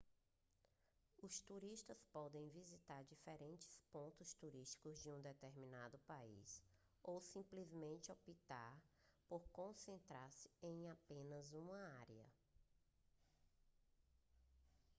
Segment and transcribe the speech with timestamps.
[1.21, 6.59] os turistas podem visitar diferentes pontos turísticos de um determinado país
[7.03, 8.81] ou simplesmente optar
[9.29, 12.25] por concentrar-se em apenas uma área